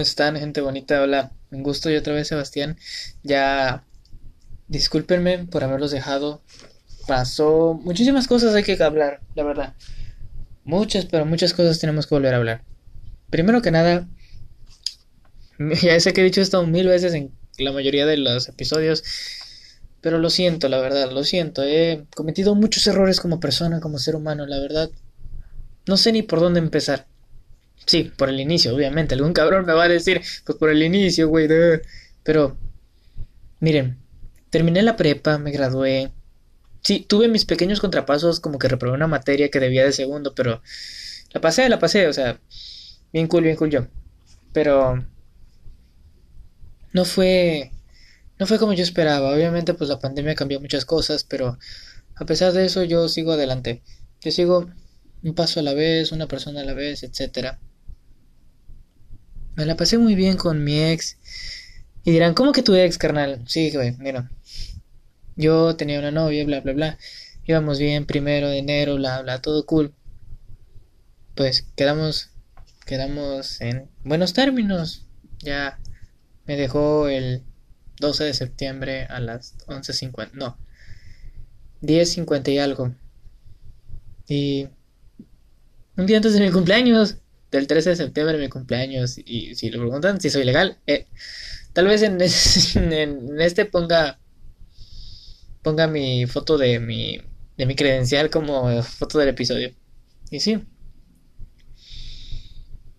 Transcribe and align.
¿Cómo 0.00 0.08
están, 0.08 0.36
gente 0.38 0.62
bonita? 0.62 1.02
Hola, 1.02 1.30
un 1.50 1.62
gusto 1.62 1.90
y 1.90 1.96
otra 1.96 2.14
vez 2.14 2.26
Sebastián. 2.26 2.78
Ya 3.22 3.84
discúlpenme 4.66 5.44
por 5.44 5.62
haberlos 5.62 5.90
dejado. 5.90 6.42
Pasó 7.06 7.78
muchísimas 7.84 8.26
cosas 8.26 8.54
hay 8.54 8.62
que 8.62 8.82
hablar, 8.82 9.20
la 9.34 9.42
verdad. 9.42 9.74
Muchas, 10.64 11.04
pero 11.04 11.26
muchas 11.26 11.52
cosas 11.52 11.78
tenemos 11.80 12.06
que 12.06 12.14
volver 12.14 12.32
a 12.32 12.38
hablar. 12.38 12.64
Primero 13.28 13.60
que 13.60 13.70
nada, 13.70 14.08
ya 15.82 16.00
sé 16.00 16.14
que 16.14 16.22
he 16.22 16.24
dicho 16.24 16.40
esto 16.40 16.66
mil 16.66 16.88
veces 16.88 17.12
en 17.12 17.34
la 17.58 17.70
mayoría 17.70 18.06
de 18.06 18.16
los 18.16 18.48
episodios, 18.48 19.04
pero 20.00 20.18
lo 20.18 20.30
siento, 20.30 20.70
la 20.70 20.78
verdad, 20.78 21.12
lo 21.12 21.24
siento. 21.24 21.62
He 21.62 22.06
cometido 22.16 22.54
muchos 22.54 22.86
errores 22.86 23.20
como 23.20 23.38
persona, 23.38 23.80
como 23.80 23.98
ser 23.98 24.16
humano, 24.16 24.46
la 24.46 24.60
verdad. 24.60 24.90
No 25.86 25.98
sé 25.98 26.12
ni 26.12 26.22
por 26.22 26.40
dónde 26.40 26.60
empezar. 26.60 27.09
Sí, 27.86 28.12
por 28.16 28.28
el 28.28 28.40
inicio, 28.40 28.74
obviamente. 28.74 29.14
Algún 29.14 29.32
cabrón 29.32 29.66
me 29.66 29.72
va 29.72 29.84
a 29.84 29.88
decir, 29.88 30.20
pues 30.44 30.58
por 30.58 30.70
el 30.70 30.82
inicio, 30.82 31.28
güey. 31.28 31.48
Pero, 32.22 32.56
miren, 33.60 33.98
terminé 34.50 34.82
la 34.82 34.96
prepa, 34.96 35.38
me 35.38 35.50
gradué. 35.50 36.12
Sí, 36.82 37.00
tuve 37.08 37.28
mis 37.28 37.44
pequeños 37.44 37.80
contrapasos, 37.80 38.40
como 38.40 38.58
que 38.58 38.68
reprobé 38.68 38.94
una 38.96 39.06
materia 39.06 39.50
que 39.50 39.60
debía 39.60 39.84
de 39.84 39.92
segundo, 39.92 40.34
pero 40.34 40.62
la 41.32 41.40
pasé, 41.40 41.68
la 41.68 41.78
pasé, 41.78 42.06
o 42.08 42.12
sea, 42.12 42.40
bien 43.12 43.26
cool, 43.28 43.44
bien 43.44 43.56
cool 43.56 43.70
yo. 43.70 43.86
Pero 44.52 45.04
no 46.92 47.04
fue 47.04 47.72
no 48.38 48.46
fue 48.46 48.58
como 48.58 48.72
yo 48.72 48.82
esperaba. 48.82 49.32
Obviamente, 49.34 49.74
pues 49.74 49.90
la 49.90 50.00
pandemia 50.00 50.34
cambió 50.34 50.60
muchas 50.60 50.84
cosas, 50.86 51.24
pero 51.24 51.58
a 52.16 52.24
pesar 52.26 52.52
de 52.52 52.64
eso, 52.64 52.84
yo 52.84 53.08
sigo 53.08 53.32
adelante. 53.32 53.82
Yo 54.22 54.30
sigo 54.32 54.70
un 55.22 55.34
paso 55.34 55.60
a 55.60 55.62
la 55.62 55.74
vez, 55.74 56.12
una 56.12 56.26
persona 56.26 56.62
a 56.62 56.64
la 56.64 56.74
vez, 56.74 57.02
etcétera. 57.02 57.60
Me 59.60 59.66
la 59.66 59.76
pasé 59.76 59.98
muy 59.98 60.14
bien 60.14 60.38
con 60.38 60.64
mi 60.64 60.80
ex. 60.80 61.18
Y 62.02 62.12
dirán, 62.12 62.32
¿cómo 62.32 62.52
que 62.52 62.62
tu 62.62 62.74
ex, 62.74 62.96
carnal? 62.96 63.42
Sí, 63.46 63.70
güey, 63.70 63.94
mira. 63.98 64.30
Yo 65.36 65.76
tenía 65.76 65.98
una 65.98 66.10
novia, 66.10 66.46
bla, 66.46 66.62
bla, 66.62 66.72
bla. 66.72 66.98
Íbamos 67.44 67.78
bien, 67.78 68.06
primero 68.06 68.48
de 68.48 68.56
enero, 68.56 68.94
bla, 68.96 69.20
bla, 69.20 69.42
todo 69.42 69.66
cool. 69.66 69.92
Pues 71.34 71.66
quedamos, 71.76 72.30
quedamos 72.86 73.60
en 73.60 73.90
buenos 74.02 74.32
términos. 74.32 75.04
Ya 75.40 75.78
me 76.46 76.56
dejó 76.56 77.08
el 77.08 77.42
12 77.98 78.24
de 78.24 78.32
septiembre 78.32 79.04
a 79.10 79.20
las 79.20 79.58
11.50. 79.66 80.30
No, 80.32 80.56
10.50 81.82 82.48
y 82.50 82.58
algo. 82.58 82.94
Y 84.26 84.68
un 85.98 86.06
día 86.06 86.16
antes 86.16 86.32
de 86.32 86.40
mi 86.40 86.50
cumpleaños 86.50 87.18
del 87.50 87.66
13 87.66 87.90
de 87.90 87.96
septiembre 87.96 88.38
mi 88.38 88.48
cumpleaños. 88.48 89.18
Y 89.24 89.54
si 89.54 89.70
le 89.70 89.78
preguntan 89.78 90.20
si 90.20 90.30
soy 90.30 90.44
legal, 90.44 90.78
eh, 90.86 91.06
tal 91.72 91.86
vez 91.86 92.02
en, 92.02 92.20
en, 92.20 93.40
este 93.40 93.64
ponga 93.64 94.18
ponga 95.62 95.86
mi 95.86 96.26
foto 96.26 96.56
de 96.56 96.80
mi 96.80 97.20
de 97.56 97.66
mi 97.66 97.74
credencial 97.74 98.30
como 98.30 98.82
foto 98.82 99.18
del 99.18 99.28
episodio. 99.30 99.72
Y 100.30 100.40
sí. 100.40 100.64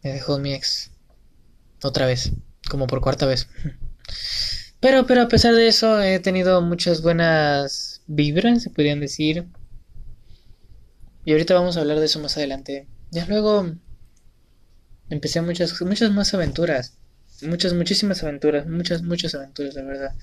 Me 0.04 0.14
dejó 0.14 0.40
mi 0.40 0.54
ex 0.54 0.92
otra 1.84 2.06
vez, 2.06 2.32
como 2.70 2.88
por 2.88 3.02
cuarta 3.02 3.26
vez. 3.26 3.48
Pero 4.80 5.06
pero 5.06 5.22
a 5.22 5.28
pesar 5.28 5.54
de 5.54 5.68
eso 5.68 6.02
he 6.02 6.20
tenido 6.20 6.62
muchas 6.62 7.02
buenas 7.02 8.02
vibras, 8.08 8.64
se 8.64 8.70
podrían 8.70 9.00
decir. 9.00 9.48
Y 11.24 11.32
ahorita 11.34 11.54
vamos 11.54 11.78
a 11.78 11.82
hablar 11.82 12.00
de 12.00 12.06
eso 12.06 12.20
más 12.20 12.36
adelante. 12.38 12.88
Ya 13.12 13.26
luego 13.28 13.76
empecé 15.12 15.42
muchas, 15.42 15.80
muchas 15.82 16.12
más 16.12 16.34
aventuras. 16.34 16.98
Muchas, 17.44 17.74
muchísimas 17.74 18.24
aventuras. 18.24 18.66
Muchas, 18.66 19.04
muchas 19.04 19.36
aventuras, 19.36 19.76
la 19.76 19.84
verdad. 19.84 20.16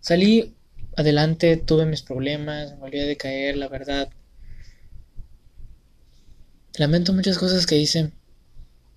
Salí 0.00 0.54
adelante, 0.96 1.56
tuve 1.56 1.86
mis 1.86 2.02
problemas, 2.02 2.72
me 2.72 2.76
volví 2.78 3.00
a 3.00 3.06
decaer, 3.06 3.56
la 3.56 3.68
verdad. 3.68 4.10
Lamento 6.78 7.12
muchas 7.12 7.38
cosas 7.38 7.66
que 7.66 7.78
hice. 7.78 8.12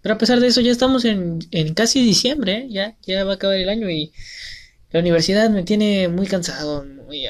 Pero 0.01 0.15
a 0.15 0.17
pesar 0.17 0.39
de 0.39 0.47
eso, 0.47 0.61
ya 0.61 0.71
estamos 0.71 1.03
en, 1.05 1.39
en 1.51 1.73
casi 1.73 2.03
diciembre, 2.03 2.57
¿eh? 2.57 2.67
ya, 2.69 2.95
ya 3.01 3.23
va 3.23 3.31
a 3.31 3.35
acabar 3.35 3.57
el 3.57 3.69
año 3.69 3.89
y 3.89 4.13
la 4.91 4.99
universidad 4.99 5.49
me 5.49 5.63
tiene 5.63 6.07
muy 6.09 6.27
cansado, 6.27 6.85
muy, 6.85 7.27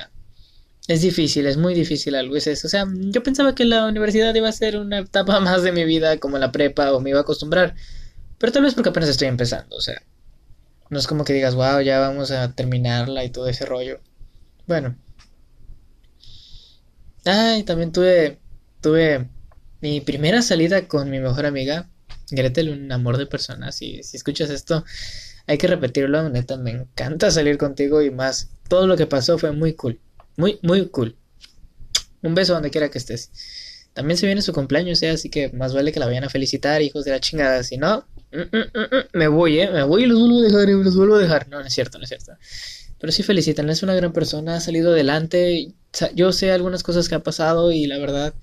es 0.87 1.01
difícil, 1.01 1.47
es 1.47 1.57
muy 1.57 1.73
difícil 1.73 2.15
algo 2.15 2.35
es 2.35 2.47
eso. 2.47 2.67
O 2.67 2.69
sea, 2.69 2.85
yo 2.87 3.23
pensaba 3.23 3.55
que 3.55 3.65
la 3.65 3.85
universidad 3.87 4.33
iba 4.35 4.49
a 4.49 4.51
ser 4.51 4.77
una 4.77 4.99
etapa 4.99 5.39
más 5.41 5.63
de 5.63 5.71
mi 5.71 5.83
vida 5.83 6.17
como 6.19 6.37
la 6.37 6.51
prepa 6.51 6.93
o 6.93 6.99
me 6.99 7.09
iba 7.11 7.19
a 7.19 7.23
acostumbrar. 7.23 7.75
Pero 8.37 8.51
tal 8.51 8.63
vez 8.63 8.73
porque 8.73 8.89
apenas 8.89 9.09
estoy 9.09 9.27
empezando, 9.27 9.75
o 9.75 9.81
sea. 9.81 10.01
No 10.89 10.99
es 10.99 11.07
como 11.07 11.25
que 11.25 11.33
digas, 11.33 11.55
wow, 11.55 11.81
ya 11.81 11.99
vamos 11.99 12.29
a 12.31 12.53
terminarla 12.53 13.23
y 13.23 13.31
todo 13.31 13.47
ese 13.47 13.65
rollo. 13.65 13.99
Bueno. 14.67 14.95
Ay, 17.25 17.63
también 17.63 17.91
tuve, 17.91 18.39
tuve 18.81 19.27
mi 19.81 20.01
primera 20.01 20.43
salida 20.43 20.87
con 20.87 21.09
mi 21.09 21.19
mejor 21.19 21.47
amiga, 21.47 21.89
Gretel, 22.29 22.69
un 22.69 22.91
amor 22.91 23.17
de 23.17 23.25
persona. 23.25 23.71
Si, 23.71 24.03
si 24.03 24.17
escuchas 24.17 24.51
esto, 24.51 24.85
hay 25.47 25.57
que 25.57 25.67
repetirlo, 25.67 26.29
neta, 26.29 26.57
me 26.57 26.71
encanta 26.71 27.31
salir 27.31 27.57
contigo 27.57 28.03
y 28.03 28.11
más. 28.11 28.49
Todo 28.67 28.85
lo 28.85 28.95
que 28.95 29.07
pasó 29.07 29.39
fue 29.39 29.51
muy 29.51 29.73
cool. 29.73 29.99
Muy, 30.37 30.59
muy 30.61 30.87
cool. 30.89 31.15
Un 32.21 32.35
beso 32.35 32.53
donde 32.53 32.71
quiera 32.71 32.89
que 32.89 32.97
estés. 32.97 33.31
También 33.93 34.17
se 34.17 34.25
viene 34.25 34.41
su 34.41 34.51
cumpleaños, 34.51 35.01
¿eh? 35.03 35.09
así 35.09 35.29
que 35.29 35.49
más 35.53 35.73
vale 35.73 35.93
que 35.93 36.01
la 36.01 36.05
vayan 36.05 36.25
a 36.25 36.29
felicitar, 36.29 36.81
hijos 36.81 37.05
de 37.05 37.11
la 37.11 37.21
chingada. 37.21 37.63
Si 37.63 37.77
no, 37.77 38.05
mm, 38.33 38.57
mm, 38.57 38.79
mm, 38.79 39.03
me 39.13 39.27
voy, 39.29 39.59
¿eh? 39.59 39.71
Me 39.71 39.83
voy 39.83 40.03
y 40.03 40.05
los 40.05 40.19
vuelvo 40.19 40.39
a 40.39 40.41
dejar, 40.41 40.67
los 40.67 40.95
vuelvo 40.97 41.15
a 41.15 41.19
dejar. 41.19 41.47
No, 41.47 41.61
no 41.61 41.65
es 41.65 41.73
cierto, 41.73 41.97
no 41.97 42.03
es 42.03 42.09
cierto. 42.09 42.33
Pero 42.99 43.13
sí 43.13 43.23
felicitan, 43.23 43.69
es 43.69 43.83
una 43.83 43.95
gran 43.95 44.11
persona, 44.11 44.57
ha 44.57 44.59
salido 44.59 44.91
adelante. 44.91 45.73
Yo 46.13 46.33
sé 46.33 46.51
algunas 46.51 46.83
cosas 46.83 47.07
que 47.07 47.15
ha 47.15 47.23
pasado 47.23 47.71
y 47.71 47.87
la 47.87 47.97
verdad 47.97 48.33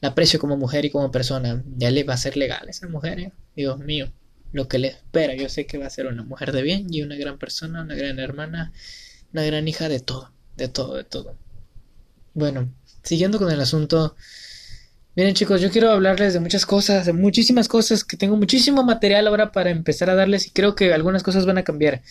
la 0.00 0.10
aprecio 0.10 0.38
como 0.38 0.56
mujer 0.56 0.84
y 0.84 0.90
como 0.90 1.10
persona. 1.10 1.64
Ya 1.76 1.90
le 1.90 2.04
va 2.04 2.14
a 2.14 2.18
ser 2.18 2.36
legal 2.36 2.68
esa 2.68 2.86
mujer, 2.86 3.18
¿eh? 3.18 3.32
Dios 3.56 3.78
mío, 3.80 4.12
lo 4.52 4.68
que 4.68 4.78
le 4.78 4.88
espera. 4.88 5.34
Yo 5.34 5.48
sé 5.48 5.66
que 5.66 5.78
va 5.78 5.86
a 5.86 5.90
ser 5.90 6.06
una 6.06 6.22
mujer 6.22 6.52
de 6.52 6.62
bien 6.62 6.86
y 6.90 7.02
una 7.02 7.16
gran 7.16 7.38
persona, 7.38 7.82
una 7.82 7.96
gran 7.96 8.20
hermana, 8.20 8.72
una 9.32 9.42
gran 9.42 9.66
hija 9.66 9.88
de 9.88 9.98
todo 9.98 10.30
de 10.60 10.68
todo, 10.68 10.94
de 10.94 11.04
todo. 11.04 11.36
Bueno, 12.34 12.72
siguiendo 13.02 13.38
con 13.38 13.50
el 13.50 13.60
asunto. 13.60 14.14
Miren 15.16 15.34
chicos, 15.34 15.60
yo 15.60 15.70
quiero 15.70 15.90
hablarles 15.90 16.34
de 16.34 16.40
muchas 16.40 16.66
cosas, 16.66 17.06
de 17.06 17.12
muchísimas 17.12 17.66
cosas, 17.66 18.04
que 18.04 18.16
tengo 18.16 18.36
muchísimo 18.36 18.84
material 18.84 19.26
ahora 19.26 19.50
para 19.50 19.70
empezar 19.70 20.08
a 20.08 20.14
darles 20.14 20.46
y 20.46 20.50
creo 20.50 20.76
que 20.76 20.92
algunas 20.92 21.22
cosas 21.22 21.46
van 21.46 21.58
a 21.58 21.64
cambiar. 21.64 22.02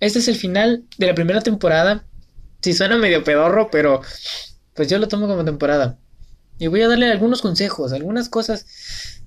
Este 0.00 0.20
es 0.20 0.28
el 0.28 0.36
final 0.36 0.84
de 0.96 1.06
la 1.06 1.14
primera 1.14 1.40
temporada. 1.42 2.06
Si 2.62 2.72
suena 2.72 2.96
medio 2.96 3.22
pedorro, 3.24 3.68
pero 3.70 4.00
pues 4.74 4.88
yo 4.88 4.98
lo 4.98 5.08
tomo 5.08 5.26
como 5.26 5.44
temporada. 5.44 5.98
Y 6.58 6.68
voy 6.68 6.80
a 6.82 6.88
darle 6.88 7.10
algunos 7.10 7.42
consejos, 7.42 7.92
algunas 7.92 8.28
cosas 8.30 8.64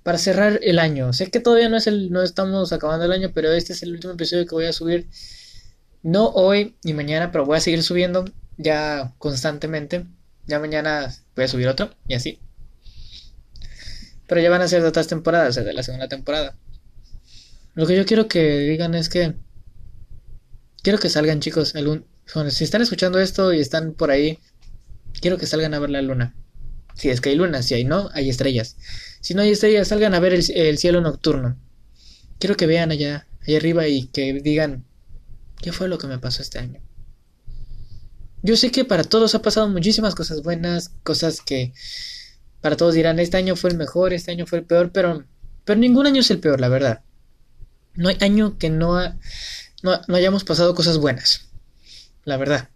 para 0.01 0.17
cerrar 0.17 0.59
el 0.63 0.79
año. 0.79 1.13
Sé 1.13 1.29
que 1.29 1.39
todavía 1.39 1.69
no 1.69 1.77
es 1.77 1.85
el 1.85 2.11
no 2.11 2.23
estamos 2.23 2.73
acabando 2.73 3.05
el 3.05 3.11
año, 3.11 3.31
pero 3.33 3.51
este 3.51 3.73
es 3.73 3.83
el 3.83 3.91
último 3.91 4.13
episodio 4.13 4.45
que 4.45 4.55
voy 4.55 4.65
a 4.65 4.73
subir. 4.73 5.07
No 6.01 6.29
hoy 6.29 6.75
ni 6.83 6.93
mañana, 6.93 7.31
pero 7.31 7.45
voy 7.45 7.57
a 7.57 7.61
seguir 7.61 7.83
subiendo 7.83 8.25
ya 8.59 9.13
constantemente. 9.17 10.05
Ya 10.45 10.59
mañana 10.59 11.11
voy 11.35 11.45
a 11.45 11.47
subir 11.47 11.67
otro 11.67 11.89
y 12.07 12.13
así. 12.13 12.39
Pero 14.27 14.41
ya 14.41 14.49
van 14.51 14.61
a 14.61 14.67
ser 14.67 14.83
de 14.83 14.89
otras 14.89 15.07
temporadas, 15.07 15.55
de 15.55 15.73
la 15.73 15.81
segunda 15.81 16.07
temporada. 16.07 16.55
Lo 17.73 17.87
que 17.87 17.95
yo 17.95 18.05
quiero 18.05 18.27
que 18.27 18.59
digan 18.59 18.93
es 18.93 19.09
que 19.09 19.33
quiero 20.83 20.99
que 20.99 21.09
salgan 21.09 21.39
chicos, 21.39 21.75
algún, 21.75 22.05
si 22.49 22.63
están 22.63 22.81
escuchando 22.81 23.19
esto 23.19 23.53
y 23.53 23.59
están 23.59 23.93
por 23.93 24.11
ahí, 24.11 24.37
quiero 25.19 25.37
que 25.37 25.47
salgan 25.47 25.73
a 25.73 25.79
ver 25.79 25.89
la 25.89 26.01
luna. 26.01 26.35
Si 26.95 27.09
es 27.09 27.21
que 27.21 27.29
hay 27.29 27.35
luna, 27.35 27.63
si 27.63 27.75
hay 27.75 27.85
no, 27.85 28.09
hay 28.13 28.29
estrellas. 28.29 28.75
Si 29.21 29.33
no 29.33 29.41
hay 29.41 29.51
estrellas, 29.51 29.87
salgan 29.87 30.13
a 30.13 30.19
ver 30.19 30.33
el, 30.33 30.43
el 30.53 30.77
cielo 30.77 30.99
nocturno. 31.01 31.57
Quiero 32.39 32.57
que 32.57 32.67
vean 32.67 32.91
allá, 32.91 33.27
allá 33.47 33.57
arriba 33.57 33.87
y 33.87 34.07
que 34.07 34.33
digan, 34.33 34.85
¿qué 35.61 35.71
fue 35.71 35.87
lo 35.87 35.97
que 35.97 36.07
me 36.07 36.19
pasó 36.19 36.41
este 36.41 36.59
año? 36.59 36.81
Yo 38.41 38.55
sé 38.55 38.71
que 38.71 38.85
para 38.85 39.03
todos 39.03 39.35
ha 39.35 39.41
pasado 39.41 39.67
muchísimas 39.67 40.15
cosas 40.15 40.41
buenas, 40.43 40.91
cosas 41.03 41.41
que 41.41 41.73
para 42.61 42.77
todos 42.77 42.93
dirán, 42.93 43.19
este 43.19 43.37
año 43.37 43.55
fue 43.55 43.69
el 43.69 43.77
mejor, 43.77 44.13
este 44.13 44.31
año 44.31 44.45
fue 44.45 44.59
el 44.59 44.65
peor, 44.65 44.91
pero, 44.91 45.25
pero 45.65 45.79
ningún 45.79 46.07
año 46.07 46.21
es 46.21 46.31
el 46.31 46.39
peor, 46.39 46.59
la 46.59 46.69
verdad. 46.69 47.01
No 47.95 48.09
hay 48.09 48.17
año 48.21 48.57
que 48.57 48.69
no, 48.69 49.01
no, 49.83 50.01
no 50.07 50.15
hayamos 50.15 50.43
pasado 50.43 50.75
cosas 50.75 50.97
buenas, 50.97 51.49
la 52.25 52.37
verdad. 52.37 52.69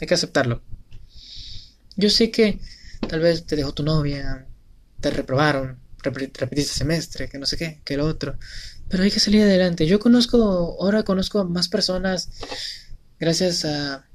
Hay 0.00 0.06
que 0.06 0.14
aceptarlo. 0.14 0.62
Yo 1.96 2.10
sé 2.10 2.30
que 2.30 2.60
tal 3.08 3.20
vez 3.20 3.46
te 3.46 3.56
dejó 3.56 3.72
tu 3.72 3.84
novia, 3.84 4.46
te 5.00 5.10
reprobaron, 5.10 5.78
repetiste 6.02 6.74
semestre, 6.74 7.28
que 7.28 7.38
no 7.38 7.46
sé 7.46 7.56
qué, 7.56 7.80
que 7.84 7.96
lo 7.96 8.06
otro. 8.06 8.36
Pero 8.88 9.02
hay 9.02 9.10
que 9.10 9.20
salir 9.20 9.42
adelante. 9.42 9.86
Yo 9.86 10.00
conozco, 10.00 10.76
ahora 10.80 11.04
conozco 11.04 11.40
a 11.40 11.44
más 11.44 11.68
personas 11.68 12.30
gracias 13.18 13.64
a 13.64 14.06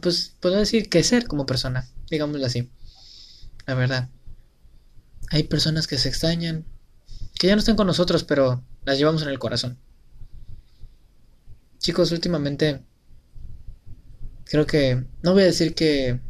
pues 0.00 0.34
puedo 0.40 0.56
decir 0.56 0.88
que 0.88 1.02
ser 1.02 1.26
como 1.26 1.46
persona, 1.46 1.88
digámoslo 2.10 2.46
así. 2.46 2.70
La 3.66 3.74
verdad. 3.74 4.08
Hay 5.30 5.44
personas 5.44 5.86
que 5.86 5.98
se 5.98 6.08
extrañan, 6.08 6.64
que 7.38 7.48
ya 7.48 7.54
no 7.54 7.60
están 7.60 7.76
con 7.76 7.86
nosotros, 7.86 8.24
pero 8.24 8.62
las 8.84 8.98
llevamos 8.98 9.22
en 9.22 9.28
el 9.28 9.38
corazón. 9.38 9.78
Chicos, 11.78 12.12
últimamente 12.12 12.82
creo 14.44 14.66
que 14.66 15.04
no 15.22 15.32
voy 15.32 15.42
a 15.42 15.46
decir 15.46 15.74
que 15.74 16.20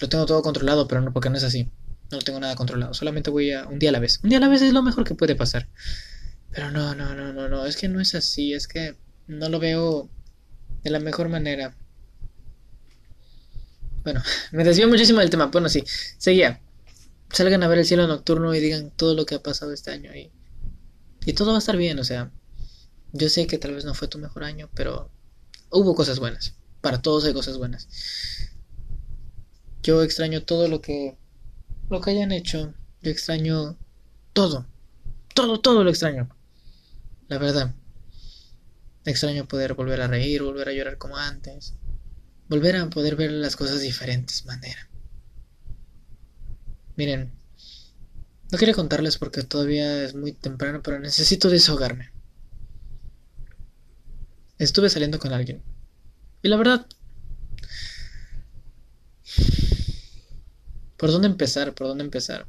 lo 0.00 0.08
tengo 0.08 0.26
todo 0.26 0.42
controlado, 0.42 0.86
pero 0.88 1.00
no 1.00 1.12
porque 1.12 1.30
no 1.30 1.36
es 1.36 1.44
así. 1.44 1.70
No 2.10 2.18
lo 2.18 2.22
tengo 2.22 2.38
nada 2.38 2.54
controlado, 2.54 2.94
solamente 2.94 3.30
voy 3.30 3.52
a 3.52 3.66
un 3.66 3.78
día 3.78 3.90
a 3.90 3.92
la 3.92 3.98
vez. 3.98 4.20
Un 4.22 4.30
día 4.30 4.38
a 4.38 4.40
la 4.40 4.48
vez 4.48 4.62
es 4.62 4.72
lo 4.72 4.82
mejor 4.82 5.04
que 5.04 5.14
puede 5.14 5.34
pasar. 5.34 5.68
Pero 6.50 6.70
no, 6.70 6.94
no, 6.94 7.14
no, 7.14 7.32
no, 7.32 7.48
no, 7.48 7.66
es 7.66 7.76
que 7.76 7.88
no 7.88 8.00
es 8.00 8.14
así, 8.14 8.52
es 8.52 8.68
que 8.68 8.96
no 9.26 9.48
lo 9.48 9.58
veo 9.58 10.08
de 10.84 10.90
la 10.90 11.00
mejor 11.00 11.28
manera. 11.28 11.76
Bueno, 14.06 14.22
me 14.52 14.62
desvío 14.62 14.86
muchísimo 14.86 15.18
del 15.18 15.30
tema. 15.30 15.46
Bueno, 15.46 15.68
sí, 15.68 15.82
seguía. 16.16 16.60
Salgan 17.28 17.64
a 17.64 17.66
ver 17.66 17.80
el 17.80 17.84
cielo 17.84 18.06
nocturno 18.06 18.54
y 18.54 18.60
digan 18.60 18.92
todo 18.92 19.16
lo 19.16 19.26
que 19.26 19.34
ha 19.34 19.42
pasado 19.42 19.72
este 19.72 19.90
año 19.90 20.14
y, 20.14 20.30
y 21.24 21.32
todo 21.32 21.50
va 21.50 21.56
a 21.56 21.58
estar 21.58 21.76
bien, 21.76 21.98
o 21.98 22.04
sea, 22.04 22.30
yo 23.12 23.28
sé 23.28 23.48
que 23.48 23.58
tal 23.58 23.74
vez 23.74 23.84
no 23.84 23.94
fue 23.94 24.06
tu 24.06 24.18
mejor 24.18 24.44
año, 24.44 24.70
pero 24.74 25.10
hubo 25.72 25.96
cosas 25.96 26.20
buenas. 26.20 26.54
Para 26.82 27.02
todos 27.02 27.24
hay 27.24 27.34
cosas 27.34 27.58
buenas. 27.58 27.88
Yo 29.82 30.04
extraño 30.04 30.44
todo 30.44 30.68
lo 30.68 30.80
que 30.80 31.18
lo 31.90 32.00
que 32.00 32.10
hayan 32.12 32.30
hecho. 32.30 32.74
Yo 33.02 33.10
extraño 33.10 33.76
todo. 34.34 34.68
Todo, 35.34 35.58
todo 35.58 35.82
lo 35.82 35.90
extraño. 35.90 36.28
La 37.26 37.38
verdad. 37.38 37.74
Extraño 39.04 39.48
poder 39.48 39.74
volver 39.74 40.00
a 40.00 40.06
reír, 40.06 40.44
volver 40.44 40.68
a 40.68 40.72
llorar 40.72 40.96
como 40.96 41.16
antes. 41.16 41.74
Volver 42.48 42.76
a 42.76 42.90
poder 42.90 43.16
ver 43.16 43.32
las 43.32 43.56
cosas 43.56 43.78
de 43.78 43.86
diferentes 43.86 44.44
maneras. 44.46 44.86
Miren, 46.96 47.32
no 48.50 48.58
quería 48.58 48.74
contarles 48.74 49.18
porque 49.18 49.42
todavía 49.42 50.04
es 50.04 50.14
muy 50.14 50.32
temprano, 50.32 50.80
pero 50.82 50.98
necesito 50.98 51.50
desahogarme. 51.50 52.10
Estuve 54.58 54.88
saliendo 54.88 55.18
con 55.18 55.32
alguien. 55.32 55.62
Y 56.42 56.48
la 56.48 56.56
verdad... 56.56 56.86
¿Por 60.96 61.10
dónde 61.10 61.28
empezar? 61.28 61.74
¿Por 61.74 61.88
dónde 61.88 62.04
empezar? 62.04 62.46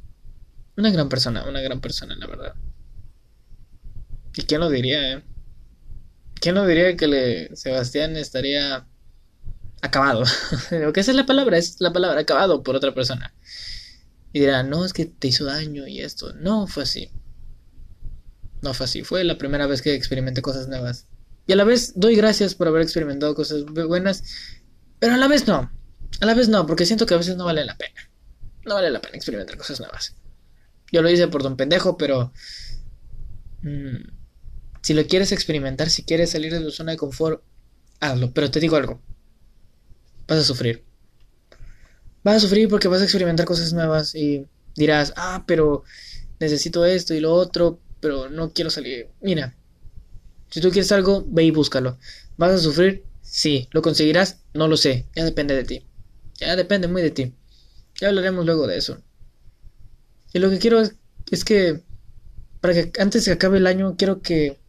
Una 0.77 0.91
gran 0.91 1.09
persona, 1.09 1.47
una 1.49 1.59
gran 1.59 1.81
persona, 1.81 2.15
la 2.15 2.27
verdad. 2.27 2.53
¿Y 4.35 4.43
quién 4.43 4.61
lo 4.61 4.69
diría, 4.69 5.13
eh? 5.13 5.23
¿Quién 6.35 6.55
lo 6.55 6.65
diría 6.65 6.95
que 6.95 7.07
le, 7.07 7.55
Sebastián 7.55 8.15
estaría 8.15 8.87
acabado? 9.81 10.23
que 10.93 10.99
esa 10.99 11.11
es 11.11 11.17
la 11.17 11.25
palabra, 11.25 11.57
es 11.57 11.77
la 11.79 11.93
palabra 11.93 12.21
acabado 12.21 12.63
por 12.63 12.75
otra 12.75 12.93
persona. 12.93 13.33
Y 14.33 14.39
dirá, 14.39 14.63
no, 14.63 14.85
es 14.85 14.93
que 14.93 15.05
te 15.05 15.27
hizo 15.27 15.45
daño 15.45 15.87
y 15.87 16.01
esto. 16.01 16.33
No 16.33 16.67
fue 16.67 16.83
así. 16.83 17.11
No 18.61 18.73
fue 18.73 18.85
así. 18.85 19.03
Fue 19.03 19.23
la 19.23 19.37
primera 19.37 19.67
vez 19.67 19.81
que 19.81 19.93
experimenté 19.93 20.41
cosas 20.41 20.67
nuevas. 20.67 21.07
Y 21.47 21.53
a 21.53 21.55
la 21.55 21.63
vez 21.63 21.93
doy 21.95 22.15
gracias 22.15 22.55
por 22.55 22.67
haber 22.67 22.81
experimentado 22.81 23.33
cosas 23.33 23.63
buenas. 23.65 24.23
Pero 24.99 25.13
a 25.13 25.17
la 25.17 25.27
vez 25.27 25.47
no. 25.47 25.71
A 26.19 26.25
la 26.25 26.33
vez 26.33 26.49
no, 26.49 26.65
porque 26.65 26.85
siento 26.85 27.05
que 27.05 27.13
a 27.13 27.17
veces 27.17 27.37
no 27.37 27.45
vale 27.45 27.63
la 27.65 27.77
pena. 27.77 28.11
No 28.65 28.75
vale 28.75 28.91
la 28.91 29.01
pena 29.01 29.15
experimentar 29.15 29.57
cosas 29.57 29.79
nuevas. 29.79 30.15
Yo 30.91 31.01
lo 31.01 31.09
hice 31.09 31.27
por 31.27 31.43
don 31.43 31.55
pendejo, 31.55 31.97
pero... 31.97 32.33
Mm, 33.61 34.09
si 34.81 34.93
lo 34.93 35.05
quieres 35.05 35.31
experimentar, 35.31 35.89
si 35.89 36.03
quieres 36.03 36.31
salir 36.31 36.53
de 36.53 36.61
tu 36.61 36.71
zona 36.71 36.91
de 36.91 36.97
confort, 36.97 37.43
hazlo. 37.99 38.31
Pero 38.33 38.51
te 38.51 38.59
digo 38.59 38.75
algo. 38.75 39.01
Vas 40.27 40.39
a 40.39 40.43
sufrir. 40.43 40.83
Vas 42.23 42.37
a 42.37 42.39
sufrir 42.41 42.67
porque 42.67 42.87
vas 42.87 43.01
a 43.01 43.05
experimentar 43.05 43.45
cosas 43.45 43.73
nuevas 43.73 44.13
y 44.15 44.45
dirás, 44.75 45.13
ah, 45.15 45.43
pero 45.47 45.83
necesito 46.39 46.85
esto 46.85 47.13
y 47.13 47.19
lo 47.19 47.33
otro, 47.33 47.79
pero 47.99 48.29
no 48.29 48.51
quiero 48.51 48.69
salir. 48.69 49.07
Mira, 49.21 49.55
si 50.49 50.61
tú 50.61 50.69
quieres 50.69 50.91
algo, 50.91 51.25
ve 51.27 51.43
y 51.43 51.51
búscalo. 51.51 51.97
¿Vas 52.37 52.51
a 52.51 52.57
sufrir? 52.57 53.03
Sí. 53.21 53.67
¿Lo 53.71 53.81
conseguirás? 53.81 54.39
No 54.53 54.67
lo 54.67 54.77
sé. 54.77 55.05
Ya 55.15 55.25
depende 55.25 55.55
de 55.55 55.63
ti. 55.63 55.85
Ya 56.35 56.55
depende 56.55 56.87
muy 56.87 57.01
de 57.01 57.11
ti. 57.11 57.33
Ya 57.99 58.09
hablaremos 58.09 58.45
luego 58.45 58.67
de 58.67 58.77
eso. 58.77 59.01
Y 60.33 60.39
lo 60.39 60.49
que 60.49 60.59
quiero 60.59 60.81
es, 60.81 61.43
que, 61.43 61.81
para 62.61 62.73
que 62.73 62.91
antes 63.01 63.25
que 63.25 63.31
acabe 63.31 63.57
el 63.57 63.67
año, 63.67 63.95
quiero 63.97 64.21
que 64.21 64.59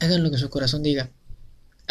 hagan 0.00 0.22
lo 0.22 0.30
que 0.30 0.38
su 0.38 0.48
corazón 0.48 0.82
diga. 0.82 1.10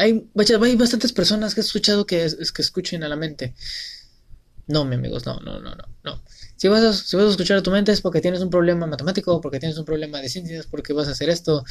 Hay, 0.02 0.28
hay 0.36 0.76
bastantes 0.76 1.14
personas 1.14 1.54
que 1.54 1.62
he 1.62 1.64
escuchado 1.64 2.08
que, 2.08 2.26
es, 2.26 2.52
que 2.52 2.64
escuchen 2.64 3.04
a 3.04 3.08
la 3.08 3.16
mente. 3.16 3.54
No, 4.66 4.84
mi 4.84 4.96
amigos, 4.96 5.28
no, 5.28 5.40
no, 5.42 5.60
no, 5.60 5.76
no, 5.76 5.84
no. 6.04 6.24
Si 6.56 6.68
vas, 6.68 6.84
a, 6.84 6.92
si 6.92 7.16
vas 7.16 7.28
a 7.28 7.30
escuchar 7.30 7.58
a 7.58 7.62
tu 7.62 7.70
mente 7.70 7.92
es 7.92 8.02
porque 8.02 8.20
tienes 8.20 8.42
un 8.42 8.50
problema 8.50 8.88
matemático, 8.88 9.40
porque 9.42 9.60
tienes 9.60 9.78
un 9.78 9.86
problema 9.86 10.20
de 10.20 10.30
ciencias, 10.30 10.66
porque 10.66 10.94
vas 10.94 11.08
a 11.08 11.12
hacer 11.12 11.30
esto, 11.30 11.64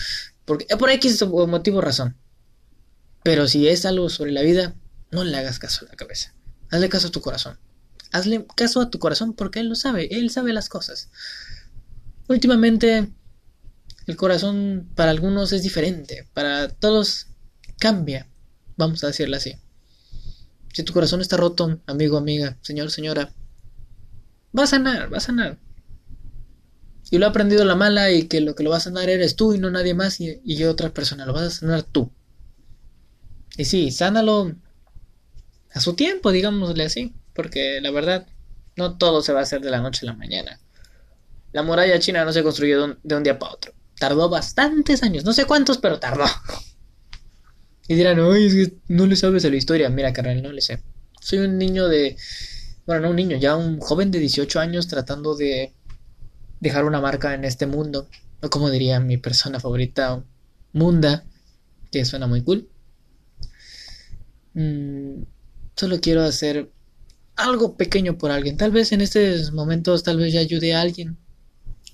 porque 0.45 0.65
eh, 0.69 0.77
por 0.77 0.91
X 0.91 1.21
motivo 1.49 1.81
razón. 1.81 2.17
Pero 3.25 3.49
si 3.49 3.67
es 3.67 3.85
algo 3.85 4.09
sobre 4.09 4.31
la 4.31 4.43
vida, 4.43 4.77
no 5.11 5.25
le 5.25 5.37
hagas 5.37 5.59
caso 5.59 5.87
a 5.87 5.89
la 5.89 5.97
cabeza. 5.97 6.33
Hazle 6.71 6.89
caso 6.89 7.09
a 7.09 7.11
tu 7.11 7.21
corazón. 7.21 7.59
Hazle 8.13 8.47
caso 8.55 8.81
a 8.81 8.91
tu 8.91 9.01
corazón 9.01 9.35
porque 9.35 9.59
él 9.59 9.69
lo 9.69 9.75
sabe, 9.75 10.07
él 10.13 10.31
sabe 10.31 10.53
las 10.53 10.69
cosas. 10.69 11.09
Últimamente, 12.29 13.11
el 14.07 14.17
corazón 14.17 14.89
para 14.95 15.11
algunos 15.11 15.53
es 15.53 15.65
diferente, 15.65 16.29
para 16.33 16.69
todos 16.69 17.27
cambia, 17.81 18.29
vamos 18.77 19.03
a 19.03 19.09
decirlo 19.09 19.37
así. 19.37 19.57
Si 20.73 20.85
tu 20.85 20.93
corazón 20.93 21.21
está 21.21 21.37
roto, 21.37 21.81
amigo, 21.87 22.17
amiga, 22.17 22.57
señor, 22.61 22.93
señora, 22.93 23.33
va 24.57 24.63
a 24.63 24.69
sanar, 24.69 25.13
va 25.13 25.17
a 25.17 25.21
sanar. 25.21 25.59
Y 27.11 27.19
lo 27.19 27.27
ha 27.27 27.31
aprendido 27.31 27.65
la 27.65 27.75
mala 27.75 28.13
y 28.13 28.29
que 28.29 28.41
lo 28.41 28.55
que 28.55 28.63
lo 28.63 28.71
va 28.71 28.77
a 28.77 28.81
sanar 28.81 29.09
eres 29.09 29.35
tú 29.35 29.53
y 29.53 29.59
no 29.59 29.69
nadie 29.71 29.95
más 29.95 30.21
y, 30.21 30.41
y 30.45 30.63
otra 30.63 30.95
persona, 30.95 31.27
lo 31.27 31.33
vas 31.33 31.43
a 31.43 31.51
sanar 31.51 31.83
tú. 31.83 32.13
Y 33.57 33.65
sí, 33.65 33.91
sánalo 33.91 34.55
a 35.73 35.81
su 35.81 35.95
tiempo, 35.95 36.31
digámosle 36.31 36.85
así, 36.85 37.15
porque 37.35 37.81
la 37.81 37.91
verdad, 37.91 38.29
no 38.77 38.97
todo 38.97 39.23
se 39.23 39.33
va 39.33 39.41
a 39.41 39.43
hacer 39.43 39.61
de 39.61 39.71
la 39.71 39.81
noche 39.81 40.07
a 40.07 40.11
la 40.11 40.17
mañana. 40.17 40.61
La 41.53 41.65
muralla 41.65 41.99
china 41.99 42.25
no 42.25 42.33
se 42.33 42.45
construyó 42.45 42.97
de 43.03 43.17
un 43.17 43.23
día 43.25 43.39
para 43.39 43.55
otro. 43.55 43.73
Tardó 43.99 44.29
bastantes 44.29 45.03
años, 45.03 45.25
no 45.25 45.33
sé 45.33 45.47
cuántos, 45.47 45.79
pero 45.79 45.99
tardó. 45.99 46.25
Y 47.91 47.97
dirán, 47.97 48.21
ay, 48.21 48.47
es 48.47 48.55
que 48.55 48.77
no 48.87 49.05
le 49.05 49.17
sabes 49.17 49.43
de 49.43 49.51
la 49.51 49.57
historia. 49.57 49.91
Mira, 49.91 50.13
carnal, 50.13 50.41
no 50.41 50.53
le 50.53 50.61
sé. 50.61 50.81
Soy 51.21 51.41
un 51.41 51.59
niño 51.59 51.89
de. 51.89 52.17
Bueno, 52.87 53.03
no 53.03 53.11
un 53.11 53.17
niño, 53.17 53.37
ya 53.37 53.57
un 53.57 53.81
joven 53.81 54.13
de 54.13 54.21
18 54.21 54.61
años 54.61 54.87
tratando 54.87 55.35
de 55.35 55.75
dejar 56.61 56.85
una 56.85 57.01
marca 57.01 57.35
en 57.35 57.45
este 57.45 57.67
mundo. 57.67 58.09
O 58.43 58.49
como 58.49 58.71
diría 58.71 59.01
mi 59.01 59.17
persona 59.17 59.59
favorita, 59.59 60.23
Munda, 60.73 61.25
que 61.91 62.05
suena 62.05 62.29
muy 62.29 62.45
cool. 62.45 62.69
Mm, 64.55 65.25
solo 65.75 66.01
quiero 66.01 66.23
hacer 66.23 66.71
algo 67.35 67.77
pequeño 67.77 68.19
por 68.19 68.31
alguien. 68.31 68.57
Tal 68.57 68.71
vez 68.71 68.93
en 68.93 69.01
estos 69.01 69.51
momentos, 69.53 70.05
tal 70.05 70.19
vez 70.19 70.33
ya 70.33 70.39
ayude 70.39 70.75
a 70.75 70.81
alguien. 70.81 71.19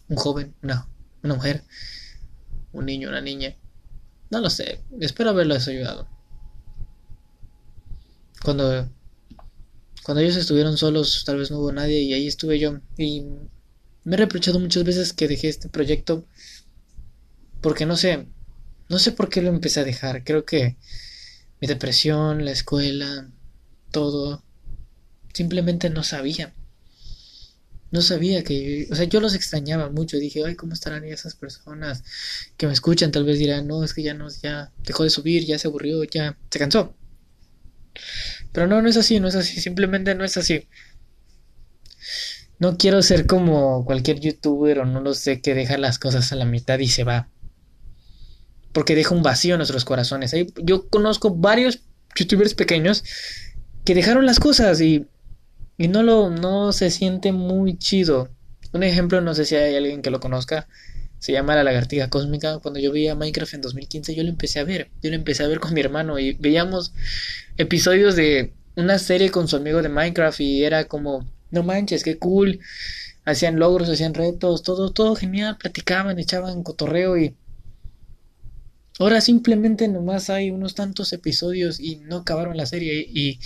Un 0.08 0.16
joven, 0.18 0.54
una, 0.62 0.86
una 1.22 1.36
mujer, 1.36 1.64
un 2.74 2.84
niño, 2.84 3.08
una 3.08 3.22
niña. 3.22 3.56
No 4.30 4.40
lo 4.40 4.50
sé, 4.50 4.80
espero 5.00 5.30
haberles 5.30 5.68
ayudado. 5.68 6.08
Cuando 8.42 8.88
cuando 10.04 10.22
ellos 10.22 10.36
estuvieron 10.36 10.76
solos, 10.76 11.24
tal 11.24 11.38
vez 11.38 11.50
no 11.50 11.58
hubo 11.58 11.72
nadie 11.72 12.00
y 12.00 12.12
ahí 12.12 12.28
estuve 12.28 12.60
yo 12.60 12.78
y 12.96 13.22
me 14.04 14.14
he 14.14 14.16
reprochado 14.16 14.60
muchas 14.60 14.84
veces 14.84 15.12
que 15.12 15.26
dejé 15.26 15.48
este 15.48 15.68
proyecto 15.68 16.24
porque 17.60 17.86
no 17.86 17.96
sé, 17.96 18.28
no 18.88 19.00
sé 19.00 19.10
por 19.10 19.28
qué 19.28 19.42
lo 19.42 19.48
empecé 19.48 19.80
a 19.80 19.84
dejar. 19.84 20.22
Creo 20.22 20.44
que 20.44 20.76
mi 21.60 21.66
depresión, 21.66 22.44
la 22.44 22.52
escuela, 22.52 23.28
todo 23.90 24.44
simplemente 25.32 25.90
no 25.90 26.04
sabía 26.04 26.54
no 27.90 28.02
sabía 28.02 28.42
que, 28.42 28.88
o 28.90 28.94
sea, 28.94 29.04
yo 29.04 29.20
los 29.20 29.34
extrañaba 29.34 29.90
mucho. 29.90 30.16
Dije, 30.16 30.42
ay, 30.44 30.54
¿cómo 30.56 30.72
estarán 30.72 31.04
esas 31.04 31.34
personas 31.36 32.02
que 32.56 32.66
me 32.66 32.72
escuchan? 32.72 33.12
Tal 33.12 33.24
vez 33.24 33.38
dirán, 33.38 33.66
no, 33.66 33.84
es 33.84 33.94
que 33.94 34.02
ya 34.02 34.14
no, 34.14 34.28
ya 34.42 34.72
dejó 34.84 35.04
de 35.04 35.10
subir, 35.10 35.44
ya 35.44 35.58
se 35.58 35.68
aburrió, 35.68 36.02
ya 36.04 36.36
se 36.50 36.58
cansó. 36.58 36.96
Pero 38.52 38.66
no, 38.66 38.82
no 38.82 38.88
es 38.88 38.96
así, 38.96 39.20
no 39.20 39.28
es 39.28 39.36
así, 39.36 39.60
simplemente 39.60 40.14
no 40.14 40.24
es 40.24 40.36
así. 40.36 40.68
No 42.58 42.76
quiero 42.76 43.02
ser 43.02 43.26
como 43.26 43.84
cualquier 43.84 44.18
youtuber 44.18 44.80
o 44.80 44.86
no 44.86 45.00
lo 45.00 45.14
sé 45.14 45.40
que 45.40 45.54
deja 45.54 45.76
las 45.76 45.98
cosas 45.98 46.32
a 46.32 46.36
la 46.36 46.46
mitad 46.46 46.78
y 46.78 46.88
se 46.88 47.04
va. 47.04 47.28
Porque 48.72 48.94
deja 48.94 49.14
un 49.14 49.22
vacío 49.22 49.54
en 49.54 49.58
nuestros 49.58 49.84
corazones. 49.84 50.34
Yo 50.62 50.88
conozco 50.88 51.34
varios 51.34 51.80
youtubers 52.14 52.54
pequeños 52.54 53.04
que 53.84 53.94
dejaron 53.94 54.26
las 54.26 54.40
cosas 54.40 54.80
y 54.80 55.06
y 55.78 55.88
no 55.88 56.02
lo 56.02 56.30
no 56.30 56.72
se 56.72 56.90
siente 56.90 57.32
muy 57.32 57.76
chido. 57.78 58.30
Un 58.72 58.82
ejemplo, 58.82 59.20
no 59.20 59.34
sé 59.34 59.44
si 59.44 59.56
hay 59.56 59.74
alguien 59.74 60.02
que 60.02 60.10
lo 60.10 60.20
conozca, 60.20 60.68
se 61.18 61.32
llama 61.32 61.54
La 61.54 61.64
Lagartija 61.64 62.10
Cósmica. 62.10 62.58
Cuando 62.58 62.80
yo 62.80 62.92
veía 62.92 63.14
Minecraft 63.14 63.54
en 63.54 63.60
2015, 63.62 64.14
yo 64.14 64.22
lo 64.22 64.28
empecé 64.28 64.60
a 64.60 64.64
ver. 64.64 64.90
Yo 65.02 65.10
lo 65.10 65.16
empecé 65.16 65.44
a 65.44 65.48
ver 65.48 65.60
con 65.60 65.74
mi 65.74 65.80
hermano 65.80 66.18
y 66.18 66.34
veíamos 66.34 66.92
episodios 67.56 68.16
de 68.16 68.52
una 68.76 68.98
serie 68.98 69.30
con 69.30 69.48
su 69.48 69.56
amigo 69.56 69.82
de 69.82 69.88
Minecraft 69.88 70.40
y 70.40 70.64
era 70.64 70.86
como, 70.86 71.26
no 71.50 71.62
manches, 71.62 72.04
qué 72.04 72.18
cool. 72.18 72.60
hacían 73.24 73.58
logros, 73.58 73.88
hacían 73.88 74.14
retos, 74.14 74.62
todo, 74.62 74.92
todo 74.92 75.16
genial, 75.16 75.56
platicaban, 75.58 76.18
echaban 76.18 76.62
cotorreo 76.62 77.16
y 77.18 77.34
ahora 78.98 79.20
simplemente 79.20 79.88
nomás 79.88 80.30
hay 80.30 80.50
unos 80.50 80.74
tantos 80.74 81.12
episodios 81.12 81.80
y 81.80 81.96
no 81.96 82.18
acabaron 82.18 82.56
la 82.56 82.66
serie 82.66 83.06
y 83.08 83.40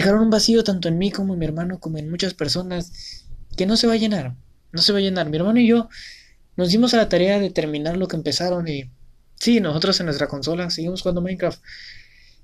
dejaron 0.00 0.22
un 0.22 0.30
vacío 0.30 0.62
tanto 0.64 0.88
en 0.88 0.98
mí 0.98 1.10
como 1.10 1.34
en 1.34 1.38
mi 1.38 1.46
hermano 1.46 1.80
como 1.80 1.98
en 1.98 2.10
muchas 2.10 2.34
personas 2.34 3.24
que 3.56 3.66
no 3.66 3.76
se 3.76 3.86
va 3.86 3.94
a 3.94 3.96
llenar, 3.96 4.34
no 4.72 4.82
se 4.82 4.92
va 4.92 4.98
a 4.98 5.02
llenar. 5.02 5.28
Mi 5.30 5.36
hermano 5.36 5.58
y 5.58 5.66
yo 5.66 5.88
nos 6.56 6.70
dimos 6.70 6.94
a 6.94 6.98
la 6.98 7.08
tarea 7.08 7.38
de 7.38 7.50
terminar 7.50 7.96
lo 7.96 8.08
que 8.08 8.16
empezaron 8.16 8.68
y 8.68 8.90
sí, 9.36 9.60
nosotros 9.60 9.98
en 10.00 10.06
nuestra 10.06 10.28
consola 10.28 10.70
seguimos 10.70 11.02
jugando 11.02 11.20
Minecraft. 11.20 11.62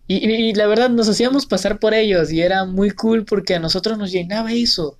Y, 0.09 0.52
la 0.54 0.66
verdad 0.66 0.90
nos 0.90 1.09
hacíamos 1.09 1.47
pasar 1.47 1.78
por 1.78 1.94
ellos 1.94 2.30
y 2.32 2.42
era 2.42 2.64
muy 2.64 2.90
cool 2.90 3.25
porque 3.25 3.54
a 3.54 3.61
nosotros 3.61 3.97
nos 3.97 4.11
llenaba 4.11 4.52
eso. 4.52 4.99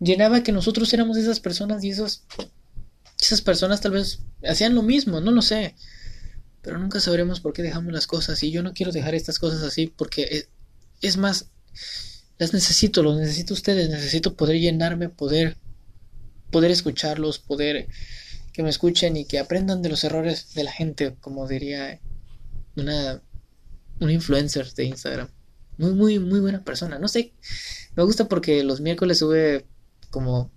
Llenaba 0.00 0.42
que 0.42 0.50
nosotros 0.52 0.92
éramos 0.92 1.16
esas 1.16 1.38
personas 1.38 1.84
y 1.84 1.90
esos, 1.90 2.24
esas 3.20 3.40
personas 3.40 3.80
tal 3.80 3.92
vez 3.92 4.20
hacían 4.44 4.74
lo 4.74 4.82
mismo, 4.82 5.20
no 5.20 5.30
lo 5.30 5.42
sé. 5.42 5.76
Pero 6.62 6.78
nunca 6.78 6.98
sabremos 6.98 7.40
por 7.40 7.52
qué 7.52 7.62
dejamos 7.62 7.92
las 7.92 8.06
cosas 8.06 8.42
y 8.42 8.50
yo 8.50 8.62
no 8.62 8.72
quiero 8.72 8.90
dejar 8.90 9.14
estas 9.14 9.38
cosas 9.38 9.62
así 9.62 9.86
porque 9.86 10.22
es, 10.30 10.48
es 11.02 11.16
más, 11.18 11.50
las 12.38 12.52
necesito, 12.52 13.02
los 13.02 13.18
necesito 13.18 13.54
ustedes, 13.54 13.88
necesito 13.88 14.34
poder 14.34 14.58
llenarme, 14.58 15.08
poder, 15.08 15.56
poder 16.50 16.70
escucharlos, 16.70 17.38
poder 17.38 17.88
que 18.52 18.62
me 18.62 18.70
escuchen 18.70 19.16
y 19.16 19.24
que 19.24 19.38
aprendan 19.38 19.82
de 19.82 19.88
los 19.88 20.04
errores 20.04 20.54
de 20.54 20.64
la 20.64 20.72
gente, 20.72 21.14
como 21.20 21.48
diría 21.48 22.00
una 22.76 23.22
un 24.00 24.10
influencer 24.10 24.72
de 24.72 24.84
Instagram. 24.84 25.28
Muy, 25.78 25.92
muy, 25.92 26.18
muy 26.18 26.40
buena 26.40 26.64
persona. 26.64 26.98
No 26.98 27.08
sé, 27.08 27.32
me 27.94 28.02
gusta 28.02 28.28
porque 28.28 28.62
los 28.64 28.80
miércoles 28.80 29.18
sube 29.18 29.66
como 30.10 30.50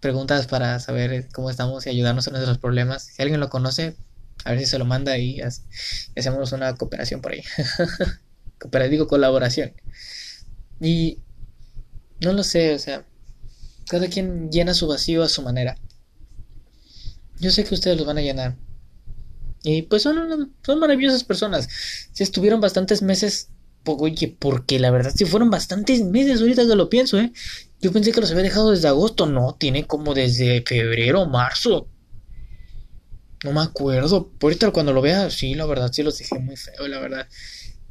preguntas 0.00 0.46
para 0.46 0.78
saber 0.80 1.28
cómo 1.32 1.50
estamos 1.50 1.86
y 1.86 1.90
ayudarnos 1.90 2.26
en 2.26 2.34
nuestros 2.34 2.58
problemas. 2.58 3.04
Si 3.04 3.22
alguien 3.22 3.40
lo 3.40 3.50
conoce, 3.50 3.96
a 4.44 4.50
ver 4.50 4.60
si 4.60 4.66
se 4.66 4.78
lo 4.78 4.84
manda 4.84 5.18
y, 5.18 5.40
hacemos 5.40 6.52
una 6.52 6.74
cooperación 6.74 7.20
por 7.20 7.32
ahí. 7.32 7.42
digo 8.90 9.08
colaboración. 9.08 9.72
Y 10.80 11.18
no 12.20 12.32
lo 12.32 12.42
sé, 12.42 12.74
o 12.74 12.78
sea, 12.78 13.04
cada 13.88 14.08
quien 14.08 14.50
llena 14.50 14.74
su 14.74 14.86
vacío 14.86 15.22
a 15.22 15.28
su 15.28 15.42
manera. 15.42 15.78
Yo 17.38 17.50
sé 17.50 17.64
que 17.64 17.74
ustedes 17.74 17.98
lo 17.98 18.04
van 18.04 18.18
a 18.18 18.22
llenar. 18.22 18.56
Y 19.62 19.82
pues 19.82 20.02
son, 20.02 20.54
son 20.62 20.78
maravillosas 20.78 21.24
personas. 21.24 21.68
Si 22.12 22.22
estuvieron 22.22 22.60
bastantes 22.60 23.02
meses, 23.02 23.48
oye, 23.84 24.36
porque 24.38 24.78
la 24.78 24.90
verdad 24.90 25.12
si 25.14 25.24
fueron 25.24 25.50
bastantes 25.50 26.02
meses 26.04 26.40
ahorita 26.40 26.66
que 26.66 26.76
lo 26.76 26.88
pienso, 26.88 27.18
¿eh? 27.18 27.32
Yo 27.80 27.92
pensé 27.92 28.12
que 28.12 28.20
los 28.20 28.30
había 28.30 28.42
dejado 28.42 28.70
desde 28.70 28.88
agosto, 28.88 29.26
no, 29.26 29.56
tiene 29.58 29.86
como 29.86 30.14
desde 30.14 30.62
febrero, 30.66 31.26
marzo. 31.26 31.88
No 33.42 33.52
me 33.52 33.62
acuerdo. 33.62 34.30
Ahorita 34.40 34.70
cuando 34.70 34.92
lo 34.92 35.00
vea, 35.00 35.30
sí, 35.30 35.54
la 35.54 35.64
verdad, 35.64 35.90
sí 35.92 36.02
los 36.02 36.18
dejé 36.18 36.38
muy 36.38 36.56
feo, 36.56 36.86
la 36.88 37.00
verdad. 37.00 37.26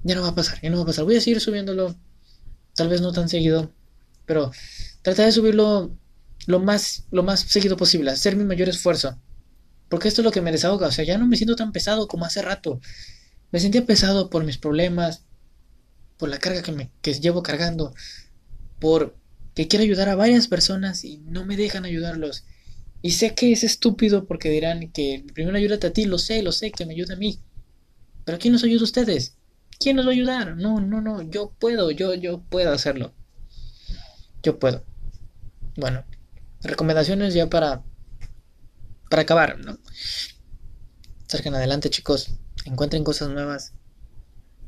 Ya 0.03 0.15
no 0.15 0.22
va 0.22 0.29
a 0.29 0.36
pasar, 0.36 0.62
ya 0.62 0.69
no 0.69 0.77
va 0.77 0.84
a 0.84 0.86
pasar. 0.86 1.05
Voy 1.05 1.15
a 1.15 1.22
seguir 1.22 1.41
subiéndolo. 1.41 1.96
Tal 2.79 2.88
vez 2.88 3.01
no 3.01 3.12
tan 3.12 3.27
seguido. 3.27 3.74
Pero 4.25 4.51
trataré 5.01 5.25
de 5.25 5.31
subirlo 5.33 5.91
lo 6.48 6.59
más, 6.62 7.03
lo 7.12 7.24
más 7.24 7.41
seguido 7.41 7.75
posible. 7.75 8.09
Hacer 8.09 8.38
mi 8.38 8.45
mayor 8.45 8.69
esfuerzo. 8.69 9.19
Porque 9.89 10.07
esto 10.07 10.21
es 10.21 10.25
lo 10.25 10.31
que 10.31 10.39
me 10.39 10.53
desahoga. 10.53 10.88
O 10.88 10.91
sea, 10.93 11.03
ya 11.03 11.17
no 11.17 11.27
me 11.27 11.36
siento 11.36 11.57
tan 11.57 11.74
pesado 11.74 12.07
como 12.07 12.24
hace 12.24 12.41
rato. 12.41 12.79
Me 13.51 13.59
sentía 13.59 13.86
pesado 13.86 14.29
por 14.29 14.45
mis 14.45 14.57
problemas, 14.57 15.25
por 16.15 16.29
la 16.29 16.39
carga 16.39 16.62
que, 16.62 16.71
me, 16.71 16.89
que 17.01 17.13
llevo 17.15 17.43
cargando, 17.43 17.93
por 18.79 19.17
que 19.55 19.67
quiero 19.67 19.83
ayudar 19.83 20.07
a 20.07 20.15
varias 20.15 20.48
personas 20.48 21.03
y 21.03 21.17
no 21.17 21.45
me 21.45 21.57
dejan 21.57 21.83
ayudarlos. 21.83 22.45
Y 23.01 23.12
sé 23.12 23.36
que 23.36 23.51
es 23.51 23.65
estúpido 23.65 24.25
porque 24.25 24.50
dirán 24.50 24.89
que 24.93 25.25
primero 25.33 25.57
ayúdate 25.57 25.88
a 25.88 25.91
ti, 25.91 26.05
lo 26.05 26.17
sé, 26.17 26.43
lo 26.43 26.53
sé, 26.53 26.71
que 26.71 26.86
me 26.86 26.93
ayuda 26.93 27.15
a 27.15 27.17
mí. 27.17 27.39
Pero 28.24 28.39
¿quién 28.39 28.53
nos 28.53 28.63
ayuda 28.63 28.81
a 28.81 28.86
ustedes? 28.86 29.36
¿Quién 29.79 29.95
nos 29.95 30.05
va 30.05 30.09
a 30.09 30.13
ayudar? 30.13 30.57
No, 30.57 30.79
no, 30.79 31.01
no, 31.01 31.21
yo 31.21 31.53
puedo, 31.57 31.91
yo, 31.91 32.13
yo 32.13 32.41
puedo 32.50 32.71
hacerlo. 32.71 33.13
Yo 34.43 34.59
puedo. 34.59 34.83
Bueno, 35.77 36.03
recomendaciones 36.62 37.33
ya 37.33 37.50
para 37.50 37.83
para 39.09 39.24
acabar, 39.24 39.59
¿no? 39.59 39.77
Salgan 41.27 41.55
adelante, 41.55 41.89
chicos. 41.89 42.31
Encuentren 42.65 43.03
cosas 43.03 43.29
nuevas. 43.29 43.74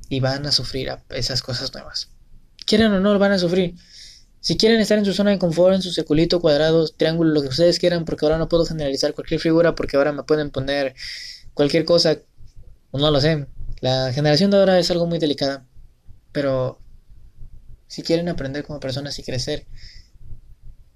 Y 0.10 0.20
van 0.20 0.46
a 0.46 0.52
sufrir 0.52 0.92
esas 1.10 1.42
cosas 1.42 1.74
nuevas. 1.74 2.10
Quieren 2.66 2.92
o 2.92 3.00
no, 3.00 3.18
van 3.18 3.32
a 3.32 3.40
sufrir. 3.40 3.76
Si 4.40 4.58
quieren 4.58 4.82
estar 4.82 4.98
en 4.98 5.06
su 5.06 5.14
zona 5.14 5.32
de 5.32 5.40
confort, 5.40 5.76
en 5.76 5.82
su 5.82 5.92
seculito, 5.92 6.42
cuadrados, 6.42 6.98
triángulo, 6.98 7.32
lo 7.32 7.42
que 7.42 7.50
ustedes 7.50 7.80
quieran, 7.80 8.06
porque 8.06 8.26
ahora 8.26 8.40
no 8.40 8.50
puedo 8.50 8.66
generalizar 8.66 9.14
cualquier 9.14 9.40
figura, 9.40 9.76
porque 9.76 9.98
ahora 9.98 10.12
me 10.12 10.24
pueden 10.24 10.50
poner 10.50 10.96
cualquier 11.54 11.86
cosa, 11.86 12.18
no 12.92 13.12
lo 13.12 13.22
sé. 13.22 13.46
La 13.82 14.14
generación 14.14 14.52
de 14.52 14.58
ahora 14.58 14.80
es 14.80 14.90
algo 14.92 15.08
muy 15.08 15.20
delicada. 15.20 15.66
Pero 16.32 16.80
si 17.88 18.04
quieren 18.04 18.30
aprender 18.30 18.64
como 18.64 18.80
personas 18.80 19.20
y 19.20 19.24
crecer, 19.24 19.68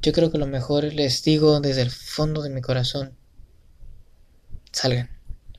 yo 0.02 0.14
creo 0.14 0.32
que 0.32 0.38
lo 0.38 0.48
mejor 0.48 0.86
les 0.94 1.24
digo 1.24 1.60
desde 1.60 1.82
el 1.82 1.92
fondo 1.92 2.42
de 2.42 2.50
mi 2.50 2.62
corazón 2.62 3.18
salgan. 4.72 5.10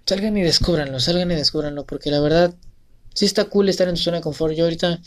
Salgan 0.07 0.37
y 0.37 0.43
descúbranlo, 0.43 1.01
salgan 1.01 1.31
y 1.33 1.35
descúbranlo, 1.35 1.85
porque 1.85 2.11
la 2.11 2.21
verdad, 2.21 2.55
sí 3.15 3.25
está 3.25 3.47
cool 3.47 3.69
estar 3.69 3.89
en 3.89 3.97
tu 3.97 4.03
zona 4.03 4.19
de 4.19 4.23
confort. 4.23 4.55
Yo 4.55 4.65
ahorita 4.65 5.01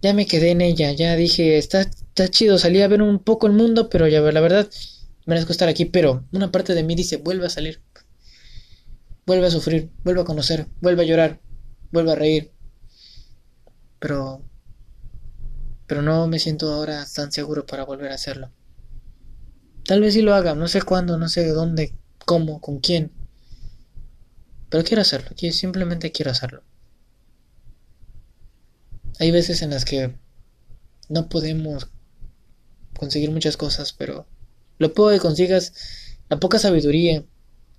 ya 0.00 0.14
me 0.14 0.26
quedé 0.26 0.50
en 0.50 0.60
ella, 0.60 0.92
ya 0.92 1.16
dije, 1.16 1.58
está, 1.58 1.80
está 1.80 2.28
chido, 2.28 2.58
salí 2.58 2.80
a 2.82 2.88
ver 2.88 3.02
un 3.02 3.18
poco 3.18 3.46
el 3.46 3.54
mundo, 3.54 3.88
pero 3.88 4.06
ya 4.06 4.20
la 4.20 4.40
verdad, 4.40 4.68
merezco 5.26 5.50
estar 5.50 5.68
aquí, 5.68 5.86
pero 5.86 6.24
una 6.32 6.52
parte 6.52 6.74
de 6.74 6.84
mí 6.84 6.94
dice, 6.94 7.16
vuelve 7.16 7.46
a 7.46 7.50
salir, 7.50 7.82
vuelve 9.26 9.46
a 9.46 9.50
sufrir, 9.50 9.90
vuelve 10.04 10.20
a 10.20 10.24
conocer, 10.24 10.66
vuelve 10.80 11.02
a 11.02 11.06
llorar, 11.06 11.40
vuelve 11.90 12.12
a 12.12 12.16
reír. 12.16 12.52
Pero, 13.98 14.42
pero 15.86 16.02
no 16.02 16.26
me 16.26 16.38
siento 16.38 16.72
ahora 16.72 17.04
tan 17.14 17.32
seguro 17.32 17.66
para 17.66 17.84
volver 17.84 18.12
a 18.12 18.14
hacerlo. 18.14 18.50
Tal 19.84 20.00
vez 20.00 20.14
sí 20.14 20.22
lo 20.22 20.34
haga, 20.34 20.54
no 20.54 20.68
sé 20.68 20.82
cuándo, 20.82 21.16
no 21.18 21.28
sé 21.28 21.48
dónde, 21.48 21.94
cómo, 22.26 22.60
con 22.60 22.78
quién. 22.78 23.12
Pero 24.68 24.84
quiero 24.84 25.00
hacerlo, 25.02 25.30
simplemente 25.50 26.12
quiero 26.12 26.30
hacerlo. 26.30 26.62
Hay 29.18 29.30
veces 29.30 29.62
en 29.62 29.70
las 29.70 29.84
que 29.84 30.14
no 31.08 31.28
podemos 31.28 31.88
conseguir 32.98 33.30
muchas 33.30 33.56
cosas, 33.56 33.92
pero 33.92 34.26
lo 34.78 34.92
poco 34.92 35.10
que 35.10 35.20
consigas, 35.20 35.72
la 36.28 36.38
poca 36.38 36.58
sabiduría 36.58 37.24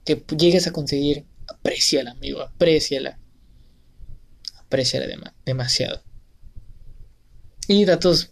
que 0.03 0.23
llegues 0.35 0.65
a 0.67 0.71
conseguir, 0.71 1.25
apréciala, 1.47 2.11
amigo, 2.11 2.41
apréciala. 2.41 3.18
Apréciala 4.69 5.33
demasiado. 5.45 6.03
Y 7.67 7.85
datos 7.85 8.31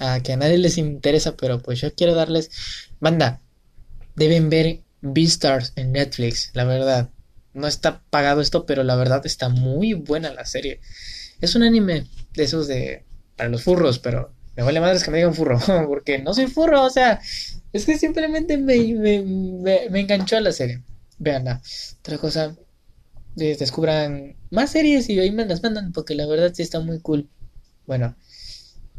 a 0.00 0.20
que 0.20 0.32
a 0.32 0.36
nadie 0.36 0.58
les 0.58 0.76
interesa, 0.76 1.36
pero 1.36 1.60
pues 1.60 1.80
yo 1.80 1.94
quiero 1.94 2.14
darles. 2.14 2.50
Banda, 3.00 3.40
deben 4.16 4.50
ver 4.50 4.82
Beastars 5.00 5.72
en 5.76 5.92
Netflix, 5.92 6.50
la 6.54 6.64
verdad 6.64 7.10
no 7.58 7.66
está 7.66 8.02
pagado 8.10 8.40
esto, 8.40 8.66
pero 8.66 8.82
la 8.84 8.96
verdad 8.96 9.24
está 9.26 9.48
muy 9.48 9.92
buena 9.94 10.32
la 10.32 10.46
serie. 10.46 10.80
Es 11.40 11.54
un 11.54 11.62
anime 11.62 12.06
de 12.34 12.44
esos 12.44 12.68
de 12.68 13.04
para 13.36 13.50
los 13.50 13.62
furros, 13.62 13.98
pero 13.98 14.32
me 14.56 14.62
vale 14.62 14.80
madres 14.80 15.04
que 15.04 15.10
me 15.10 15.18
digan 15.18 15.34
furro, 15.34 15.58
porque 15.86 16.18
no 16.18 16.34
soy 16.34 16.46
furro, 16.46 16.84
o 16.84 16.90
sea, 16.90 17.20
es 17.72 17.84
que 17.84 17.98
simplemente 17.98 18.56
me, 18.56 18.94
me, 18.94 20.00
enganchó 20.00 20.36
a 20.36 20.40
la 20.40 20.52
serie. 20.52 20.82
Veanla. 21.18 21.60
Otra 22.00 22.18
cosa, 22.18 22.56
descubran 23.38 24.36
más 24.50 24.70
series 24.70 25.08
y 25.08 25.18
ahí 25.18 25.30
me 25.30 25.46
las 25.46 25.62
mandan, 25.62 25.92
porque 25.92 26.14
la 26.14 26.26
verdad 26.26 26.52
sí 26.54 26.62
está 26.62 26.80
muy 26.80 27.00
cool. 27.00 27.28
Bueno, 27.86 28.16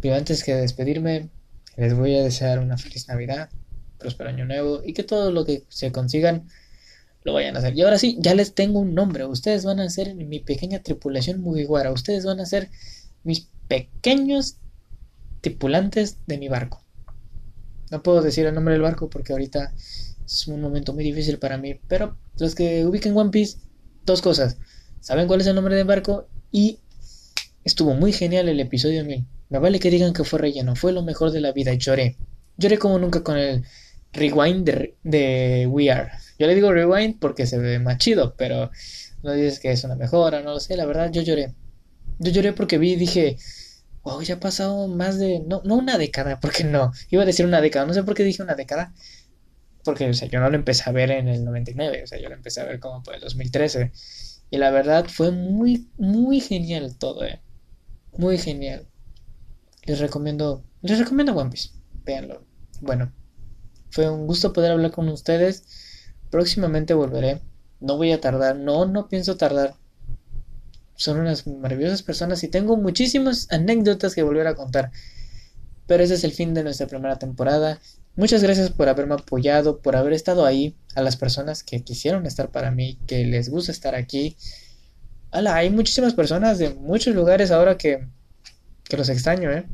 pero 0.02 0.16
antes 0.16 0.44
que 0.44 0.56
despedirme, 0.56 1.30
les 1.78 1.94
voy 1.94 2.16
a 2.16 2.24
desear 2.24 2.60
una 2.60 2.78
feliz 2.78 3.08
Navidad, 3.08 3.50
próspero 3.98 4.30
año 4.30 4.46
nuevo 4.46 4.82
y 4.84 4.94
que 4.94 5.04
todo 5.04 5.32
lo 5.32 5.46
que 5.46 5.66
se 5.70 5.92
consigan 5.92 6.48
lo 7.24 7.34
vayan 7.34 7.56
a 7.56 7.60
hacer. 7.60 7.76
Y 7.78 7.82
ahora 7.82 7.98
sí, 7.98 8.18
ya 8.20 8.34
les 8.34 8.54
tengo 8.54 8.80
un 8.80 8.96
nombre. 8.96 9.26
Ustedes 9.26 9.66
van 9.66 9.80
a 9.80 9.90
ser 9.90 10.16
mi 10.16 10.40
pequeña 10.40 10.82
tripulación 10.82 11.42
Mugiwara. 11.42 11.92
Ustedes 11.92 12.26
van 12.26 12.40
a 12.40 12.46
ser 12.46 12.70
mis 13.24 13.50
pequeños 13.68 14.58
tripulantes 15.42 16.18
de 16.28 16.38
mi 16.38 16.48
barco. 16.48 16.84
No 17.92 18.02
puedo 18.04 18.22
decir 18.22 18.46
el 18.46 18.56
nombre 18.56 18.74
del 18.74 18.82
barco 18.82 19.10
porque 19.10 19.34
ahorita 19.34 19.74
es 20.26 20.48
un 20.48 20.62
momento 20.62 20.94
muy 20.94 21.04
difícil 21.04 21.40
para 21.40 21.58
mí. 21.58 21.80
Pero 21.88 22.18
los 22.38 22.56
que 22.56 22.86
ubiquen 22.86 23.18
One 23.18 23.32
Piece, 23.32 23.58
dos 24.10 24.22
cosas. 24.22 24.58
Saben 25.00 25.28
cuál 25.28 25.42
es 25.42 25.48
el 25.48 25.56
nombre 25.56 25.76
del 25.76 25.86
barco 25.86 26.28
y 26.52 26.80
estuvo 27.64 27.94
muy 27.94 28.12
genial 28.12 28.50
el 28.50 28.60
episodio 28.60 29.06
1000. 29.06 29.26
Me 29.50 29.60
vale 29.60 29.80
que 29.80 29.90
digan 29.90 30.14
que 30.14 30.24
fue 30.24 30.40
relleno, 30.40 30.76
fue 30.76 30.92
lo 30.92 31.04
mejor 31.04 31.32
de 31.32 31.42
la 31.42 31.52
vida. 31.52 31.74
Lloré. 31.76 32.18
Lloré 32.58 32.78
como 32.78 33.00
nunca 33.00 33.24
con 33.24 33.38
el 33.38 33.64
rewind 34.12 34.66
de, 34.66 34.96
de 35.04 35.68
We 35.70 35.92
Are. 35.92 36.12
Yo 36.38 36.48
le 36.48 36.56
digo 36.56 36.72
rewind 36.72 37.20
porque 37.20 37.46
se 37.46 37.58
ve 37.58 37.80
más 37.80 37.98
chido, 38.00 38.34
pero 38.36 38.72
no 39.24 39.34
dices 39.34 39.60
que 39.60 39.72
es 39.72 39.84
una 39.84 39.96
mejora, 39.96 40.42
no 40.42 40.54
lo 40.54 40.60
sé, 40.60 40.76
la 40.76 40.86
verdad 40.86 41.12
yo 41.12 41.22
lloré. 41.22 41.54
Yo 42.18 42.32
lloré 42.32 42.54
porque 42.54 42.78
vi 42.78 42.94
y 42.94 42.96
dije, 42.96 43.38
Oh, 44.02 44.22
ya 44.22 44.36
ha 44.36 44.40
pasado 44.40 44.88
más 44.88 45.20
de... 45.20 45.42
No, 45.46 45.62
no 45.66 45.76
una 45.76 45.98
década, 45.98 46.40
porque 46.40 46.64
no. 46.64 46.92
Iba 47.10 47.24
a 47.24 47.26
decir 47.26 47.46
una 47.46 47.62
década, 47.62 47.86
no 47.86 47.94
sé 47.94 48.04
por 48.04 48.16
qué 48.16 48.24
dije 48.24 48.42
una 48.42 48.56
década. 48.56 48.94
Porque, 49.84 50.10
o 50.10 50.14
sea, 50.14 50.28
yo 50.28 50.40
no 50.40 50.50
lo 50.50 50.56
empecé 50.56 50.90
a 50.90 50.94
ver 50.94 51.12
en 51.12 51.28
el 51.28 51.46
99, 51.46 52.04
o 52.04 52.08
sea, 52.08 52.20
yo 52.20 52.30
lo 52.30 52.36
empecé 52.36 52.62
a 52.62 52.66
ver 52.66 52.80
como 52.80 53.02
por 53.02 53.16
el 53.16 53.22
2013. 53.22 53.92
Y 54.52 54.58
la 54.58 54.72
verdad 54.72 55.06
fue 55.08 55.32
muy, 55.32 55.90
muy 55.98 56.42
genial 56.42 56.96
todo, 56.98 57.26
eh. 57.26 57.40
Muy 58.18 58.38
genial. 58.38 58.88
Les 59.86 60.00
recomiendo, 60.00 60.64
les 60.82 61.00
recomiendo 61.00 61.34
One 61.34 61.52
Piece. 61.52 61.70
Véanlo. 62.04 62.44
Bueno, 62.82 63.12
fue 63.92 64.10
un 64.10 64.28
gusto 64.28 64.54
poder 64.54 64.72
hablar 64.72 64.92
con 64.92 65.08
ustedes. 65.10 65.64
Próximamente 66.30 66.94
volveré. 66.94 67.42
No 67.80 67.98
voy 67.98 68.12
a 68.12 68.20
tardar, 68.20 68.56
no, 68.58 68.86
no 68.86 69.08
pienso 69.08 69.38
tardar. 69.38 69.76
Son 70.96 71.20
unas 71.20 71.48
maravillosas 71.48 72.04
personas 72.04 72.44
y 72.44 72.50
tengo 72.50 72.76
muchísimas 72.76 73.48
anécdotas 73.52 74.16
que 74.16 74.24
volver 74.24 74.48
a 74.48 74.56
contar. 74.56 74.92
Pero 75.90 76.04
ese 76.04 76.14
es 76.14 76.24
el 76.24 76.34
fin 76.34 76.54
de 76.54 76.64
nuestra 76.64 76.86
primera 76.86 77.18
temporada. 77.18 77.80
Muchas 78.16 78.44
gracias 78.44 78.70
por 78.70 78.88
haberme 78.88 79.16
apoyado, 79.16 79.80
por 79.82 79.96
haber 79.96 80.14
estado 80.14 80.46
ahí, 80.46 80.76
a 80.94 81.02
las 81.02 81.18
personas 81.18 81.64
que 81.64 81.84
quisieron 81.84 82.28
estar 82.28 82.52
para 82.52 82.70
mí, 82.70 83.00
que 83.08 83.26
les 83.26 83.50
gusta 83.50 83.72
estar 83.72 83.96
aquí. 83.96 84.38
Hala, 85.32 85.56
hay 85.56 85.72
muchísimas 85.72 86.14
personas 86.14 86.60
de 86.60 86.70
muchos 86.76 87.16
lugares 87.16 87.50
ahora 87.50 87.76
que, 87.76 88.08
que 88.84 88.98
los 88.98 89.10
extraño, 89.10 89.52
¿eh? 89.52 89.66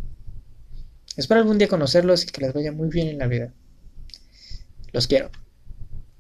Espero 1.18 1.42
algún 1.42 1.58
día 1.58 1.68
conocerlos 1.68 2.24
y 2.24 2.28
que 2.28 2.40
les 2.40 2.54
vaya 2.54 2.72
muy 2.72 2.88
bien 2.88 3.10
en 3.10 3.18
la 3.18 3.28
vida. 3.28 3.52
Los 4.94 5.08
quiero. 5.08 5.32